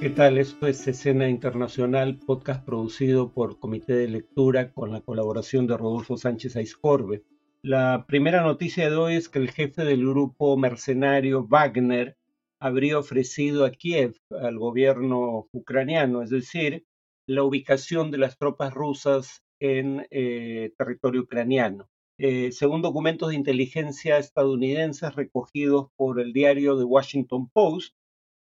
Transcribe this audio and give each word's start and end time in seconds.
¿Qué 0.00 0.08
tal? 0.08 0.38
Esto 0.38 0.66
es 0.66 0.88
Escena 0.88 1.28
Internacional, 1.28 2.16
podcast 2.16 2.64
producido 2.64 3.34
por 3.34 3.58
Comité 3.58 3.92
de 3.92 4.08
Lectura 4.08 4.72
con 4.72 4.92
la 4.92 5.02
colaboración 5.02 5.66
de 5.66 5.76
Rodolfo 5.76 6.16
Sánchez 6.16 6.56
Aizcorbe. 6.56 7.22
La 7.60 8.06
primera 8.08 8.40
noticia 8.42 8.88
de 8.88 8.96
hoy 8.96 9.16
es 9.16 9.28
que 9.28 9.40
el 9.40 9.50
jefe 9.50 9.84
del 9.84 10.00
grupo 10.00 10.56
mercenario 10.56 11.46
Wagner 11.46 12.16
habría 12.58 12.98
ofrecido 12.98 13.66
a 13.66 13.72
Kiev, 13.72 14.16
al 14.30 14.58
gobierno 14.58 15.48
ucraniano, 15.52 16.22
es 16.22 16.30
decir, 16.30 16.86
la 17.26 17.42
ubicación 17.42 18.10
de 18.10 18.16
las 18.16 18.38
tropas 18.38 18.72
rusas 18.72 19.44
en 19.58 20.06
eh, 20.10 20.72
territorio 20.78 21.20
ucraniano. 21.24 21.90
Eh, 22.16 22.52
según 22.52 22.80
documentos 22.80 23.28
de 23.28 23.34
inteligencia 23.34 24.16
estadounidenses 24.16 25.14
recogidos 25.14 25.88
por 25.94 26.20
el 26.20 26.32
diario 26.32 26.78
The 26.78 26.84
Washington 26.84 27.50
Post, 27.50 27.94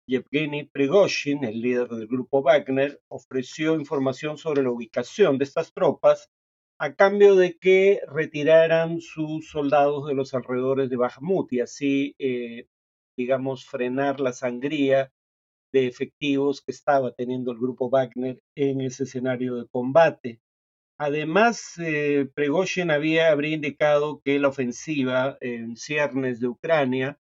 Yevgeny 0.06 0.64
Prigozhin, 0.64 1.44
el 1.44 1.60
líder 1.60 1.88
del 1.88 2.06
grupo 2.06 2.42
Wagner, 2.42 3.00
ofreció 3.08 3.74
información 3.74 4.36
sobre 4.36 4.62
la 4.62 4.70
ubicación 4.70 5.38
de 5.38 5.44
estas 5.44 5.72
tropas 5.72 6.30
a 6.78 6.94
cambio 6.94 7.36
de 7.36 7.56
que 7.58 8.00
retiraran 8.08 9.00
sus 9.00 9.48
soldados 9.48 10.06
de 10.08 10.14
los 10.14 10.34
alrededores 10.34 10.90
de 10.90 10.96
Bakhmut 10.96 11.52
y 11.52 11.60
así, 11.60 12.16
eh, 12.18 12.66
digamos, 13.16 13.64
frenar 13.64 14.18
la 14.18 14.32
sangría 14.32 15.12
de 15.72 15.86
efectivos 15.86 16.60
que 16.60 16.72
estaba 16.72 17.12
teniendo 17.12 17.52
el 17.52 17.58
grupo 17.58 17.88
Wagner 17.88 18.42
en 18.56 18.80
ese 18.80 19.04
escenario 19.04 19.56
de 19.56 19.68
combate. 19.68 20.40
Además, 20.98 21.78
eh, 21.78 22.28
Prigozhin 22.34 22.90
había, 22.90 23.30
habría 23.30 23.54
indicado 23.54 24.20
que 24.24 24.38
la 24.38 24.48
ofensiva 24.48 25.38
en 25.40 25.76
ciernes 25.76 26.40
de 26.40 26.48
Ucrania 26.48 27.18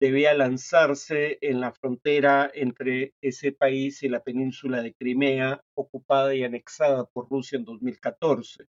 debía 0.00 0.32
lanzarse 0.34 1.38
en 1.42 1.60
la 1.60 1.72
frontera 1.72 2.50
entre 2.54 3.12
ese 3.20 3.52
país 3.52 4.02
y 4.02 4.08
la 4.08 4.22
península 4.22 4.82
de 4.82 4.94
Crimea, 4.94 5.62
ocupada 5.74 6.34
y 6.34 6.42
anexada 6.42 7.04
por 7.04 7.28
Rusia 7.28 7.58
en 7.58 7.64
2014. 7.64 8.64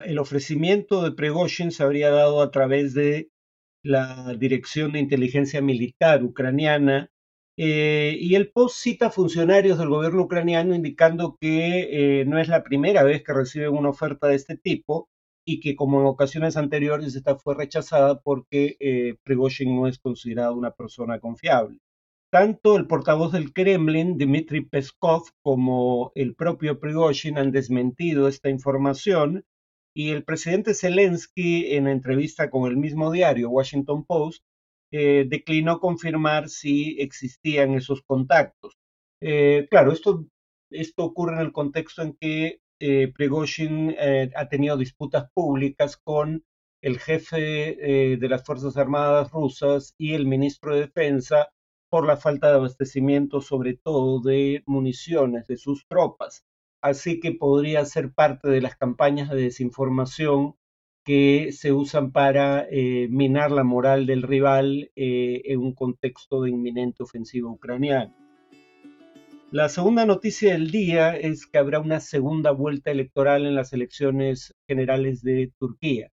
El 0.00 0.18
ofrecimiento 0.18 1.02
de 1.02 1.12
Prigozhin 1.12 1.70
se 1.70 1.82
habría 1.82 2.10
dado 2.10 2.40
a 2.40 2.50
través 2.50 2.94
de 2.94 3.28
la 3.84 4.34
Dirección 4.38 4.92
de 4.92 5.00
Inteligencia 5.00 5.60
Militar 5.60 6.24
ucraniana 6.24 7.10
eh, 7.58 8.16
y 8.18 8.34
el 8.34 8.50
post 8.50 8.76
cita 8.76 9.10
funcionarios 9.10 9.78
del 9.78 9.90
gobierno 9.90 10.22
ucraniano 10.22 10.74
indicando 10.74 11.36
que 11.38 12.20
eh, 12.20 12.24
no 12.24 12.38
es 12.38 12.48
la 12.48 12.62
primera 12.62 13.02
vez 13.02 13.22
que 13.22 13.34
reciben 13.34 13.74
una 13.76 13.90
oferta 13.90 14.28
de 14.28 14.36
este 14.36 14.56
tipo 14.56 15.10
y 15.44 15.60
que 15.60 15.76
como 15.76 16.00
en 16.00 16.06
ocasiones 16.06 16.56
anteriores 16.56 17.14
esta 17.14 17.36
fue 17.36 17.54
rechazada 17.54 18.20
porque 18.20 18.76
eh, 18.80 19.16
Prigozhin 19.24 19.74
no 19.74 19.86
es 19.86 19.98
considerado 19.98 20.54
una 20.54 20.72
persona 20.72 21.20
confiable. 21.20 21.78
Tanto 22.30 22.76
el 22.76 22.86
portavoz 22.86 23.32
del 23.32 23.52
Kremlin, 23.52 24.16
Dmitry 24.16 24.64
Peskov, 24.64 25.24
como 25.42 26.12
el 26.14 26.34
propio 26.34 26.80
Prigozhin 26.80 27.38
han 27.38 27.52
desmentido 27.52 28.28
esta 28.28 28.48
información 28.48 29.44
y 29.94 30.10
el 30.10 30.24
presidente 30.24 30.74
Zelensky, 30.74 31.74
en 31.74 31.86
entrevista 31.86 32.48
con 32.48 32.70
el 32.70 32.78
mismo 32.78 33.10
diario, 33.12 33.50
Washington 33.50 34.04
Post, 34.06 34.44
eh, 34.90 35.26
declinó 35.28 35.80
confirmar 35.80 36.48
si 36.48 36.96
existían 37.00 37.74
esos 37.74 38.02
contactos. 38.02 38.78
Eh, 39.20 39.66
claro, 39.70 39.92
esto, 39.92 40.26
esto 40.70 41.04
ocurre 41.04 41.34
en 41.34 41.40
el 41.40 41.52
contexto 41.52 42.02
en 42.02 42.14
que 42.14 42.60
eh, 42.84 43.12
Prigozhin 43.14 43.94
eh, 43.96 44.28
ha 44.34 44.48
tenido 44.48 44.76
disputas 44.76 45.30
públicas 45.32 45.96
con 45.96 46.44
el 46.80 46.98
jefe 46.98 47.78
eh, 48.12 48.16
de 48.16 48.28
las 48.28 48.44
Fuerzas 48.44 48.76
Armadas 48.76 49.30
rusas 49.30 49.94
y 49.98 50.14
el 50.14 50.26
ministro 50.26 50.74
de 50.74 50.80
Defensa 50.80 51.50
por 51.88 52.04
la 52.08 52.16
falta 52.16 52.48
de 52.48 52.56
abastecimiento, 52.56 53.40
sobre 53.40 53.74
todo 53.74 54.20
de 54.20 54.64
municiones 54.66 55.46
de 55.46 55.58
sus 55.58 55.86
tropas. 55.86 56.44
Así 56.80 57.20
que 57.20 57.30
podría 57.30 57.84
ser 57.84 58.12
parte 58.12 58.48
de 58.48 58.60
las 58.60 58.74
campañas 58.74 59.30
de 59.30 59.42
desinformación 59.42 60.56
que 61.04 61.52
se 61.52 61.72
usan 61.72 62.10
para 62.10 62.66
minar 63.10 63.52
la 63.52 63.62
moral 63.64 64.06
del 64.06 64.22
rival 64.22 64.90
en 64.96 65.60
un 65.60 65.74
contexto 65.74 66.42
de 66.42 66.50
inminente 66.50 67.02
ofensiva 67.02 67.50
ucraniana. 67.50 68.14
La 69.52 69.68
segunda 69.68 70.06
noticia 70.06 70.54
del 70.54 70.70
día 70.70 71.14
es 71.14 71.46
que 71.46 71.58
habrá 71.58 71.78
una 71.78 72.00
segunda 72.00 72.52
vuelta 72.52 72.90
electoral 72.90 73.44
en 73.44 73.54
las 73.54 73.74
elecciones 73.74 74.54
generales 74.66 75.22
de 75.22 75.52
Turquía. 75.58 76.10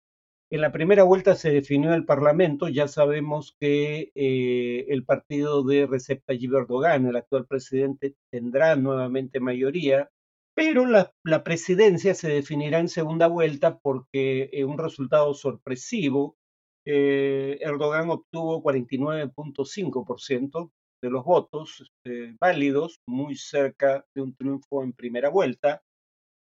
En 0.50 0.60
la 0.60 0.70
primera 0.70 1.02
vuelta 1.02 1.34
se 1.34 1.50
definió 1.50 1.94
el 1.94 2.04
Parlamento, 2.04 2.68
ya 2.68 2.86
sabemos 2.86 3.56
que 3.58 4.12
eh, 4.14 4.86
el 4.88 5.04
partido 5.04 5.64
de 5.64 5.88
Recep 5.88 6.22
Tayyip 6.24 6.54
Erdogan, 6.54 7.06
el 7.06 7.16
actual 7.16 7.44
presidente, 7.48 8.14
tendrá 8.30 8.76
nuevamente 8.76 9.40
mayoría, 9.40 10.10
pero 10.54 10.86
la, 10.86 11.12
presidencia 11.42 12.14
se 12.14 12.28
definirá 12.28 12.78
en 12.78 12.88
segunda 12.88 13.26
vuelta 13.26 13.80
porque 13.80 14.48
en 14.52 14.68
un 14.68 14.78
resultado 14.78 15.34
sorpresivo, 15.34 16.36
eh, 16.84 17.58
Erdogan 17.62 18.10
obtuvo 18.10 18.62
49.5%, 18.62 20.70
de 21.04 21.10
los 21.10 21.24
votos 21.24 21.82
este, 21.82 22.34
válidos, 22.40 23.00
muy 23.06 23.36
cerca 23.36 24.06
de 24.14 24.22
un 24.22 24.34
triunfo 24.34 24.82
en 24.82 24.94
primera 24.94 25.28
vuelta, 25.28 25.82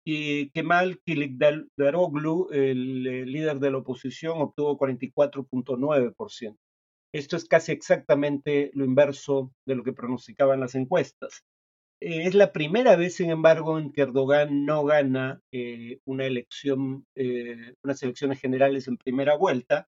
y 0.06 0.52
Kemal 0.52 1.00
Kilicdaroglu, 1.04 2.50
el, 2.52 3.08
el 3.08 3.32
líder 3.32 3.60
de 3.60 3.72
la 3.72 3.80
oposición, 3.80 4.40
obtuvo 4.40 4.78
44.9%. 4.78 6.58
Esto 7.14 7.38
es 7.38 7.46
casi 7.46 7.72
exactamente 7.72 8.72
lo 8.74 8.86
inverso 8.86 9.52
de 9.66 9.76
lo 9.76 9.84
que 9.84 9.94
pronosticaban 9.94 10.60
las 10.60 10.76
encuestas. 10.76 11.44
Eh, 12.00 12.28
es 12.28 12.36
la 12.36 12.52
primera 12.54 12.96
vez, 12.96 13.16
sin 13.16 13.32
embargo, 13.32 13.80
en 13.80 13.92
que 13.92 14.02
Erdogan 14.02 14.66
no 14.66 14.86
gana 14.86 15.42
eh, 15.52 16.00
una 16.06 16.26
elección, 16.26 17.06
eh, 17.16 17.74
unas 17.84 18.02
elecciones 18.04 18.40
generales 18.40 18.88
en 18.88 18.98
primera 18.98 19.36
vuelta, 19.36 19.88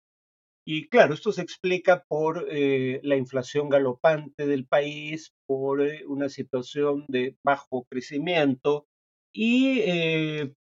y 0.65 0.87
claro, 0.87 1.13
esto 1.13 1.31
se 1.33 1.41
explica 1.41 2.05
por 2.07 2.47
eh, 2.49 3.01
la 3.03 3.17
inflación 3.17 3.69
galopante 3.69 4.47
del 4.47 4.65
país, 4.65 5.33
por 5.45 5.81
eh, 5.81 6.05
una 6.07 6.29
situación 6.29 7.05
de 7.09 7.37
bajo 7.43 7.83
crecimiento 7.89 8.87
y 9.33 9.79
eh, 9.81 10.53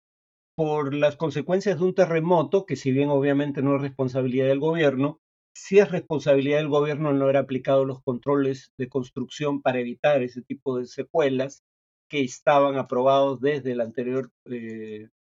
por 0.56 0.94
las 0.94 1.16
consecuencias 1.16 1.78
de 1.78 1.84
un 1.84 1.94
terremoto, 1.94 2.64
que 2.64 2.76
si 2.76 2.92
bien 2.92 3.10
obviamente 3.10 3.62
no 3.62 3.76
es 3.76 3.82
responsabilidad 3.82 4.46
del 4.48 4.60
gobierno, 4.60 5.20
sí 5.54 5.78
es 5.78 5.90
responsabilidad 5.90 6.58
del 6.58 6.68
gobierno 6.68 7.12
no 7.12 7.24
haber 7.24 7.36
aplicado 7.36 7.84
los 7.84 8.02
controles 8.02 8.72
de 8.78 8.88
construcción 8.88 9.60
para 9.60 9.80
evitar 9.80 10.22
ese 10.22 10.40
tipo 10.42 10.78
de 10.78 10.86
secuelas 10.86 11.62
que 12.08 12.22
estaban 12.22 12.76
aprobados 12.76 13.40
desde 13.40 13.72
el 13.72 13.80
anterior 13.80 14.30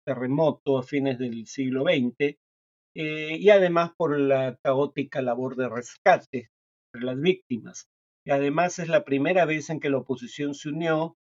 terremoto 0.04 0.78
a 0.78 0.82
fines 0.82 1.18
del 1.18 1.46
siglo 1.46 1.82
XX 1.82 2.38
eh, 2.94 3.37
y 3.38 3.50
además 3.50 3.93
por 3.97 4.19
la 4.19 4.56
caótica 4.62 5.22
labor 5.22 5.56
de 5.56 5.69
rescate 5.69 6.50
de 6.93 7.00
las 7.00 7.21
víctimas. 7.21 7.88
Y 8.25 8.31
además 8.31 8.78
es 8.78 8.88
la 8.88 9.04
primera 9.04 9.44
vez 9.44 9.71
en 9.71 9.81
que 9.81 9.91
la 9.91 9.99
oposición 9.99 10.54
se 10.54 10.69
unió. 10.71 11.16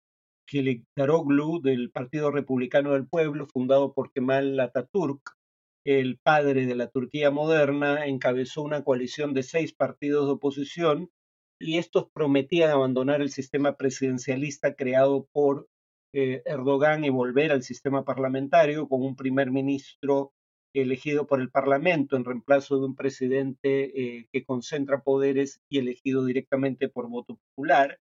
Daroglu 0.96 1.60
del 1.60 1.90
Partido 1.90 2.30
Republicano 2.30 2.92
del 2.92 3.08
Pueblo, 3.08 3.48
fundado 3.48 3.92
por 3.92 4.12
Kemal 4.12 4.58
Atatürk, 4.60 5.36
el 5.84 6.18
padre 6.18 6.66
de 6.66 6.74
la 6.76 6.88
Turquía 6.88 7.30
moderna, 7.30 8.06
encabezó 8.06 8.62
una 8.62 8.84
coalición 8.84 9.34
de 9.34 9.42
seis 9.42 9.72
partidos 9.72 10.26
de 10.26 10.32
oposición 10.32 11.10
y 11.60 11.78
estos 11.78 12.10
prometían 12.12 12.70
abandonar 12.70 13.22
el 13.22 13.30
sistema 13.30 13.76
presidencialista 13.76 14.74
creado 14.74 15.26
por 15.32 15.68
eh, 16.12 16.42
Erdogan 16.44 17.04
y 17.04 17.10
volver 17.10 17.52
al 17.52 17.62
sistema 17.62 18.04
parlamentario 18.04 18.88
con 18.88 19.02
un 19.02 19.16
primer 19.16 19.50
ministro 19.50 20.32
elegido 20.82 21.26
por 21.26 21.40
el 21.40 21.50
Parlamento 21.50 22.16
en 22.16 22.24
reemplazo 22.24 22.78
de 22.78 22.86
un 22.86 22.94
presidente 22.94 24.18
eh, 24.18 24.28
que 24.32 24.44
concentra 24.44 25.02
poderes 25.02 25.60
y 25.68 25.78
elegido 25.78 26.24
directamente 26.24 26.88
por 26.88 27.08
voto 27.08 27.36
popular. 27.36 27.98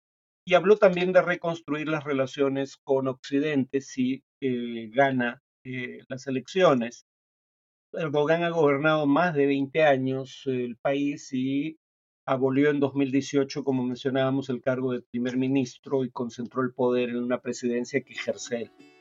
Y 0.45 0.53
habló 0.53 0.77
también 0.77 1.11
de 1.13 1.21
reconstruir 1.21 1.87
las 1.87 2.03
relaciones 2.03 2.77
con 2.77 3.07
Occidente 3.07 3.81
si 3.81 4.23
eh, 4.41 4.89
gana 4.93 5.41
eh, 5.63 5.99
las 6.07 6.27
elecciones. 6.27 7.05
Erdogan 7.93 8.43
ha 8.43 8.49
gobernado 8.49 9.07
más 9.07 9.33
de 9.33 9.47
20 9.47 9.83
años 9.83 10.43
el 10.45 10.77
país 10.77 11.33
y 11.33 11.77
abolió 12.25 12.69
en 12.69 12.79
2018, 12.79 13.63
como 13.63 13.83
mencionábamos, 13.83 14.49
el 14.49 14.61
cargo 14.61 14.93
de 14.93 15.01
primer 15.01 15.37
ministro 15.37 16.03
y 16.03 16.11
concentró 16.11 16.61
el 16.61 16.73
poder 16.73 17.09
en 17.09 17.17
una 17.17 17.41
presidencia 17.41 18.01
que 18.01 18.13
ejerce 18.13 18.61
él. 18.63 18.98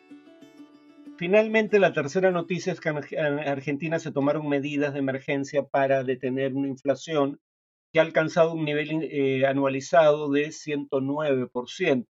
Finalmente, 1.18 1.80
la 1.80 1.92
tercera 1.92 2.30
noticia 2.30 2.72
es 2.72 2.80
que 2.80 2.90
en 2.90 3.40
Argentina 3.40 3.98
se 3.98 4.12
tomaron 4.12 4.48
medidas 4.48 4.92
de 4.92 5.00
emergencia 5.00 5.64
para 5.64 6.04
detener 6.04 6.54
una 6.54 6.68
inflación 6.68 7.40
que 7.92 7.98
ha 7.98 8.02
alcanzado 8.02 8.52
un 8.54 8.64
nivel 8.64 9.02
eh, 9.02 9.44
anualizado 9.44 10.30
de 10.30 10.52
109%, 10.52 12.06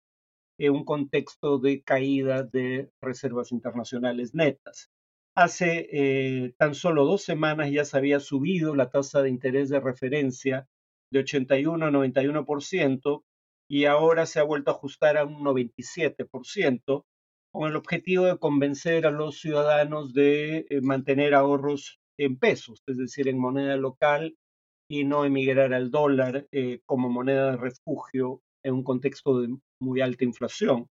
en 0.59 0.73
un 0.73 0.85
contexto 0.85 1.59
de 1.59 1.83
caída 1.83 2.43
de 2.43 2.91
reservas 3.01 3.53
internacionales 3.53 4.35
netas. 4.35 4.91
Hace 5.37 5.89
eh, 5.93 6.55
tan 6.59 6.75
solo 6.75 7.05
dos 7.05 7.23
semanas 7.23 7.71
ya 7.71 7.85
se 7.85 7.97
había 7.97 8.19
subido 8.19 8.75
la 8.75 8.91
tasa 8.91 9.23
de 9.23 9.29
interés 9.29 9.69
de 9.69 9.79
referencia 9.79 10.67
de 11.13 11.21
81 11.21 11.87
a 11.87 11.91
91%, 11.93 13.23
y 13.69 13.85
ahora 13.85 14.27
se 14.27 14.41
ha 14.41 14.43
vuelto 14.43 14.73
a 14.73 14.75
ajustar 14.75 15.17
a 15.17 15.25
un 15.25 15.45
97%, 15.45 17.05
con 17.57 17.71
el 17.71 17.77
objetivo 17.77 18.27
de 18.27 18.37
convencer 18.37 19.07
a 19.07 19.11
los 19.11 19.41
ciudadanos 19.41 20.13
de 20.13 20.67
eh, 20.69 20.83
mantener 20.83 21.35
ahorros 21.35 21.99
en 22.19 22.39
pesos, 22.39 22.83
es 22.87 22.99
decir, 22.99 23.29
en 23.29 23.39
moneda 23.39 23.77
local 23.77 24.37
y 24.91 25.05
no 25.05 25.25
emigrar 25.25 25.73
al 25.73 25.91
dólar 25.91 26.47
eh, 26.53 26.81
como 26.85 27.09
moneda 27.09 27.53
de 27.53 27.57
refugio 27.57 28.43
en 28.63 28.75
un 28.75 28.85
contexto 28.85 29.41
de 29.41 29.57
muy 29.81 30.03
alta 30.03 30.25
inflación. 30.25 30.89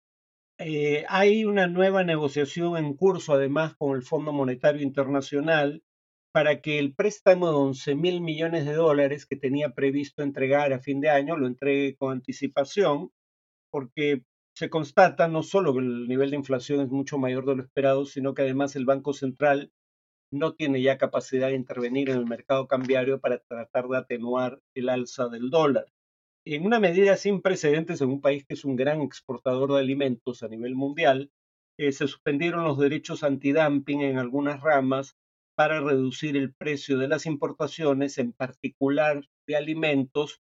Eh, 0.58 1.06
hay 1.08 1.46
una 1.46 1.66
nueva 1.66 2.04
negociación 2.04 2.76
en 2.76 2.92
curso, 2.94 3.32
además, 3.32 3.74
con 3.78 3.96
el 3.96 4.02
Fondo 4.02 4.30
Monetario 4.30 4.82
Internacional 4.82 5.82
para 6.30 6.60
que 6.60 6.78
el 6.78 6.94
préstamo 6.94 7.48
de 7.48 7.54
11 7.54 7.94
mil 7.94 8.20
millones 8.20 8.66
de 8.66 8.74
dólares 8.74 9.24
que 9.24 9.36
tenía 9.36 9.70
previsto 9.70 10.22
entregar 10.22 10.74
a 10.74 10.80
fin 10.80 11.00
de 11.00 11.08
año 11.08 11.38
lo 11.38 11.46
entregue 11.46 11.96
con 11.96 12.12
anticipación, 12.12 13.12
porque 13.72 14.24
se 14.60 14.68
constata 14.68 15.26
no 15.26 15.42
solo 15.42 15.72
que 15.72 15.78
el 15.78 16.06
nivel 16.06 16.28
de 16.28 16.36
inflación 16.36 16.82
es 16.82 16.90
mucho 16.90 17.16
mayor 17.16 17.46
de 17.46 17.56
lo 17.56 17.62
esperado, 17.62 18.04
sino 18.04 18.34
que 18.34 18.42
además 18.42 18.76
el 18.76 18.84
Banco 18.84 19.14
Central 19.14 19.72
no 20.30 20.52
tiene 20.52 20.82
ya 20.82 20.98
capacidad 20.98 21.48
de 21.48 21.54
intervenir 21.54 22.10
en 22.10 22.18
el 22.18 22.26
mercado 22.26 22.68
cambiario 22.68 23.20
para 23.20 23.38
tratar 23.38 23.88
de 23.88 23.96
atenuar 23.96 24.60
el 24.74 24.90
alza 24.90 25.28
del 25.28 25.48
dólar. 25.48 25.86
En 26.44 26.66
una 26.66 26.78
medida 26.78 27.16
sin 27.16 27.40
precedentes 27.40 28.02
en 28.02 28.10
un 28.10 28.20
país 28.20 28.44
que 28.44 28.52
es 28.52 28.66
un 28.66 28.76
gran 28.76 29.00
exportador 29.00 29.72
de 29.72 29.80
alimentos 29.80 30.42
a 30.42 30.48
nivel 30.48 30.74
mundial, 30.74 31.30
eh, 31.78 31.90
se 31.92 32.06
suspendieron 32.06 32.64
los 32.64 32.78
derechos 32.78 33.24
antidumping 33.24 34.02
en 34.02 34.18
algunas 34.18 34.60
ramas 34.60 35.16
para 35.54 35.80
reducir 35.80 36.36
el 36.36 36.52
precio 36.52 36.98
de 36.98 37.08
las 37.08 37.24
importaciones, 37.24 38.18
en 38.18 38.34
particular 38.34 39.24
de 39.46 39.56
alimentos, 39.56 40.42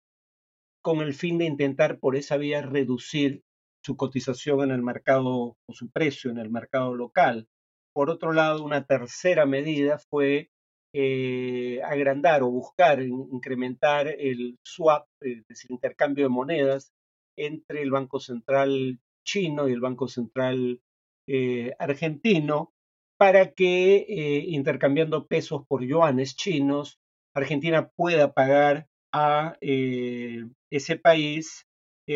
con 0.81 1.01
el 1.01 1.13
fin 1.13 1.37
de 1.37 1.45
intentar 1.45 1.99
por 1.99 2.15
esa 2.15 2.37
vía 2.37 2.63
reducir 2.63 3.43
su 3.89 3.97
cotización 3.97 4.61
en 4.61 4.69
el 4.69 4.83
mercado 4.83 5.57
o 5.65 5.73
su 5.73 5.89
precio 5.89 6.29
en 6.29 6.37
el 6.37 6.51
mercado 6.51 6.93
local. 6.93 7.47
Por 7.91 8.11
otro 8.11 8.33
lado, 8.33 8.63
una 8.63 8.85
tercera 8.85 9.47
medida 9.47 9.97
fue 9.97 10.51
eh, 10.93 11.81
agrandar 11.83 12.43
o 12.43 12.51
buscar 12.51 13.01
incrementar 13.01 14.07
el 14.07 14.59
swap, 14.63 15.07
es 15.21 15.43
decir, 15.47 15.71
intercambio 15.71 16.25
de 16.25 16.29
monedas 16.29 16.93
entre 17.35 17.81
el 17.81 17.89
Banco 17.89 18.19
Central 18.19 18.99
chino 19.25 19.67
y 19.67 19.71
el 19.71 19.81
Banco 19.81 20.07
Central 20.07 20.81
eh, 21.27 21.73
argentino 21.79 22.71
para 23.17 23.53
que 23.53 24.05
eh, 24.07 24.45
intercambiando 24.49 25.25
pesos 25.25 25.63
por 25.67 25.83
yuanes 25.83 26.35
chinos, 26.35 26.99
Argentina 27.33 27.89
pueda 27.89 28.33
pagar 28.33 28.87
a 29.11 29.57
ese 29.59 30.95
país 30.97 31.65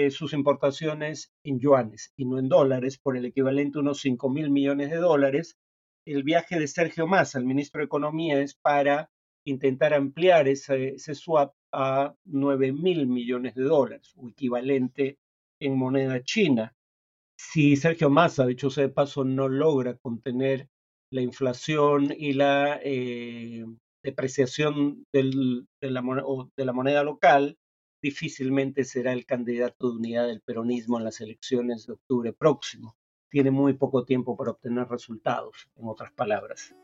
sus 0.10 0.34
importaciones 0.34 1.32
en 1.44 1.60
yuanes 1.60 2.14
y 2.18 2.26
no 2.26 2.40
en 2.40 2.50
dólares 2.50 2.98
por 2.98 3.16
el 3.16 3.26
equivalente 3.26 3.78
a 3.78 3.82
unos 3.82 4.02
5 4.02 4.30
mil 4.30 4.50
millones 4.50 4.90
de 4.90 4.98
dólares 4.98 5.58
el 6.06 6.24
viaje 6.24 6.60
de 6.60 6.68
Sergio 6.68 7.08
Massa, 7.08 7.40
el 7.40 7.46
ministro 7.46 7.80
de 7.80 7.86
Economía, 7.86 8.42
es 8.42 8.56
para 8.56 9.10
intentar 9.46 9.94
ampliar 9.94 10.48
ese, 10.48 10.98
swap 10.98 11.54
a 11.72 12.14
9 12.26 12.74
mil 12.74 13.08
millones 13.08 13.56
de 13.56 13.64
dólares, 13.64 14.14
o 14.18 14.30
equivalente 14.30 15.18
en 15.60 15.78
moneda 15.78 16.22
china. 16.24 16.76
Si 17.38 17.76
Sergio 17.76 18.10
Massa, 18.10 18.46
dicho 18.46 18.70
sea 18.70 18.88
de 18.88 18.94
paso, 18.94 19.24
no 19.24 19.50
logra 19.50 19.98
contener 19.98 20.70
la 21.12 21.22
inflación 21.22 22.14
y 22.18 22.34
la 22.34 22.80
eh, 22.84 23.66
depreciación 24.04 25.06
de, 25.14 25.24
la 25.24 26.02
de 26.56 26.66
la 26.66 26.74
moneda 26.74 27.04
local, 27.04 27.58
difícilmente 28.04 28.84
será 28.84 29.14
el 29.14 29.26
candidato 29.26 29.90
de 29.90 29.98
unidad 29.98 30.28
del 30.28 30.42
peronismo 30.42 31.00
en 31.00 31.06
las 31.06 31.22
elecciones 31.22 31.88
de 31.88 31.94
octubre 31.94 32.34
próximo 32.34 32.96
tiene 33.34 33.50
muy 33.50 33.74
poco 33.74 34.06
tiempo 34.06 34.38
para 34.38 34.52
obtener 34.52 34.88
resultados, 34.88 35.68
en 35.76 35.88
otras 35.88 36.12
palabras. 36.12 36.76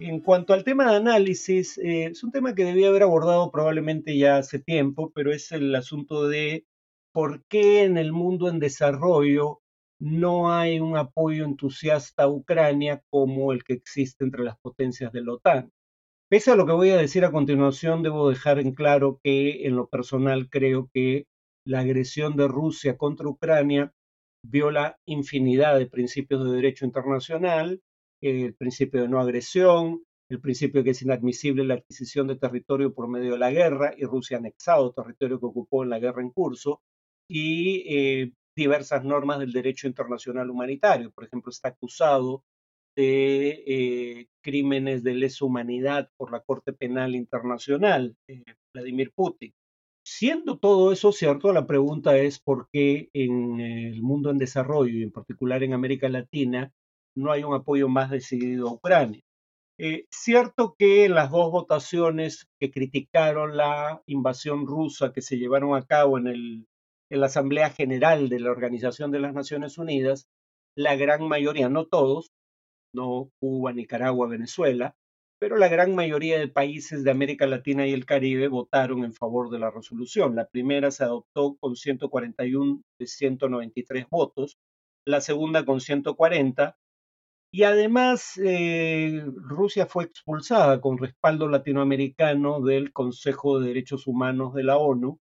En 0.00 0.20
cuanto 0.20 0.54
al 0.54 0.64
tema 0.64 0.90
de 0.90 0.96
análisis, 0.96 1.76
eh, 1.76 2.06
es 2.06 2.24
un 2.24 2.32
tema 2.32 2.54
que 2.54 2.64
debía 2.64 2.88
haber 2.88 3.02
abordado 3.02 3.50
probablemente 3.50 4.16
ya 4.16 4.38
hace 4.38 4.58
tiempo, 4.58 5.12
pero 5.14 5.34
es 5.34 5.52
el 5.52 5.74
asunto 5.74 6.28
de 6.28 6.64
por 7.12 7.44
qué 7.44 7.84
en 7.84 7.98
el 7.98 8.10
mundo 8.10 8.48
en 8.48 8.58
desarrollo 8.58 9.60
no 9.98 10.50
hay 10.50 10.80
un 10.80 10.96
apoyo 10.96 11.44
entusiasta 11.44 12.22
a 12.22 12.28
Ucrania 12.28 13.02
como 13.10 13.52
el 13.52 13.62
que 13.64 13.74
existe 13.74 14.24
entre 14.24 14.44
las 14.44 14.58
potencias 14.60 15.12
de 15.12 15.20
la 15.20 15.34
OTAN. 15.34 15.70
Pese 16.32 16.50
a 16.50 16.56
lo 16.56 16.64
que 16.64 16.72
voy 16.72 16.88
a 16.88 16.96
decir 16.96 17.26
a 17.26 17.30
continuación, 17.30 18.02
debo 18.02 18.30
dejar 18.30 18.58
en 18.58 18.72
claro 18.72 19.20
que 19.22 19.66
en 19.66 19.76
lo 19.76 19.88
personal 19.88 20.48
creo 20.48 20.88
que 20.94 21.26
la 21.66 21.80
agresión 21.80 22.36
de 22.36 22.48
Rusia 22.48 22.96
contra 22.96 23.28
Ucrania 23.28 23.92
viola 24.42 24.98
infinidad 25.04 25.78
de 25.78 25.88
principios 25.88 26.42
de 26.42 26.52
derecho 26.52 26.86
internacional, 26.86 27.82
el 28.22 28.54
principio 28.54 29.02
de 29.02 29.08
no 29.08 29.20
agresión, 29.20 30.04
el 30.30 30.40
principio 30.40 30.82
que 30.82 30.92
es 30.92 31.02
inadmisible 31.02 31.64
la 31.64 31.74
adquisición 31.74 32.28
de 32.28 32.36
territorio 32.36 32.94
por 32.94 33.08
medio 33.08 33.32
de 33.32 33.38
la 33.38 33.50
guerra 33.50 33.92
y 33.94 34.06
Rusia 34.06 34.38
anexado 34.38 34.94
territorio 34.94 35.38
que 35.38 35.44
ocupó 35.44 35.82
en 35.82 35.90
la 35.90 35.98
guerra 35.98 36.22
en 36.22 36.30
curso 36.30 36.80
y 37.28 37.84
eh, 37.94 38.32
diversas 38.56 39.04
normas 39.04 39.38
del 39.38 39.52
derecho 39.52 39.86
internacional 39.86 40.48
humanitario. 40.48 41.10
Por 41.10 41.24
ejemplo, 41.24 41.50
está 41.50 41.68
acusado 41.68 42.42
de 42.96 43.62
eh, 43.66 44.26
crímenes 44.42 45.02
de 45.02 45.14
lesa 45.14 45.44
humanidad 45.44 46.10
por 46.16 46.32
la 46.32 46.40
Corte 46.40 46.72
Penal 46.72 47.14
Internacional, 47.14 48.16
eh, 48.28 48.44
Vladimir 48.74 49.12
Putin. 49.14 49.52
Siendo 50.04 50.58
todo 50.58 50.92
eso 50.92 51.12
cierto, 51.12 51.52
la 51.52 51.66
pregunta 51.66 52.16
es 52.16 52.40
por 52.40 52.68
qué 52.72 53.08
en 53.12 53.60
el 53.60 54.02
mundo 54.02 54.30
en 54.30 54.38
desarrollo 54.38 54.98
y 54.98 55.02
en 55.04 55.12
particular 55.12 55.62
en 55.62 55.74
América 55.74 56.08
Latina 56.08 56.72
no 57.16 57.30
hay 57.30 57.44
un 57.44 57.54
apoyo 57.54 57.88
más 57.88 58.10
decidido 58.10 58.68
a 58.68 58.72
Ucrania. 58.72 59.22
Eh, 59.78 60.06
cierto 60.10 60.74
que 60.78 61.08
las 61.08 61.30
dos 61.30 61.50
votaciones 61.50 62.46
que 62.60 62.70
criticaron 62.70 63.56
la 63.56 64.02
invasión 64.06 64.66
rusa 64.66 65.12
que 65.12 65.22
se 65.22 65.38
llevaron 65.38 65.74
a 65.74 65.86
cabo 65.86 66.18
en, 66.18 66.26
el, 66.26 66.66
en 67.10 67.20
la 67.20 67.26
Asamblea 67.26 67.70
General 67.70 68.28
de 68.28 68.40
la 68.40 68.50
Organización 68.50 69.10
de 69.10 69.20
las 69.20 69.34
Naciones 69.34 69.78
Unidas, 69.78 70.26
la 70.76 70.96
gran 70.96 71.26
mayoría, 71.26 71.68
no 71.68 71.86
todos, 71.86 72.30
no 72.92 73.30
Cuba, 73.40 73.72
Nicaragua, 73.72 74.28
Venezuela, 74.28 74.94
pero 75.38 75.56
la 75.56 75.68
gran 75.68 75.94
mayoría 75.94 76.38
de 76.38 76.46
países 76.46 77.02
de 77.02 77.10
América 77.10 77.46
Latina 77.46 77.86
y 77.86 77.92
el 77.92 78.06
Caribe 78.06 78.46
votaron 78.46 79.04
en 79.04 79.12
favor 79.12 79.50
de 79.50 79.58
la 79.58 79.70
resolución. 79.72 80.36
La 80.36 80.46
primera 80.46 80.92
se 80.92 81.02
adoptó 81.02 81.56
con 81.58 81.74
141 81.74 82.82
de 82.98 83.06
193 83.06 84.06
votos, 84.08 84.58
la 85.04 85.20
segunda 85.20 85.64
con 85.64 85.80
140, 85.80 86.76
y 87.54 87.64
además 87.64 88.40
eh, 88.42 89.24
Rusia 89.34 89.86
fue 89.86 90.04
expulsada 90.04 90.80
con 90.80 90.96
respaldo 90.96 91.48
latinoamericano 91.48 92.60
del 92.60 92.92
Consejo 92.92 93.60
de 93.60 93.68
Derechos 93.68 94.06
Humanos 94.06 94.54
de 94.54 94.62
la 94.62 94.78
ONU, 94.78 95.18